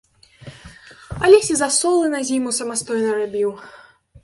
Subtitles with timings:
[1.27, 3.49] Алесь і засолы на зіму самастойна рабіў.